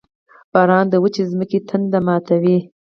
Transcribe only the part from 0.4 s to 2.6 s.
•باران د وچې ځمکې تنده ماتوي.